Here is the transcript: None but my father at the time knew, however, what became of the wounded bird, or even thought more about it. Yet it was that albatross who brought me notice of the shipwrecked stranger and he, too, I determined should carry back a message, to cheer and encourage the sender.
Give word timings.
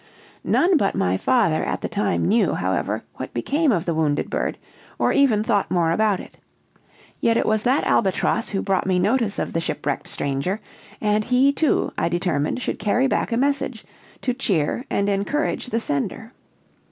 None 0.43 0.77
but 0.77 0.95
my 0.95 1.15
father 1.15 1.63
at 1.63 1.81
the 1.81 1.87
time 1.87 2.27
knew, 2.27 2.55
however, 2.55 3.03
what 3.17 3.35
became 3.35 3.71
of 3.71 3.85
the 3.85 3.93
wounded 3.93 4.31
bird, 4.31 4.57
or 4.97 5.13
even 5.13 5.43
thought 5.43 5.69
more 5.69 5.91
about 5.91 6.19
it. 6.19 6.37
Yet 7.19 7.37
it 7.37 7.45
was 7.45 7.61
that 7.61 7.83
albatross 7.83 8.49
who 8.49 8.63
brought 8.63 8.87
me 8.87 8.97
notice 8.97 9.37
of 9.37 9.53
the 9.53 9.61
shipwrecked 9.61 10.07
stranger 10.07 10.59
and 10.99 11.23
he, 11.25 11.53
too, 11.53 11.93
I 11.99 12.09
determined 12.09 12.63
should 12.63 12.79
carry 12.79 13.05
back 13.05 13.31
a 13.31 13.37
message, 13.37 13.85
to 14.23 14.33
cheer 14.33 14.85
and 14.89 15.07
encourage 15.07 15.67
the 15.67 15.79
sender. 15.79 16.33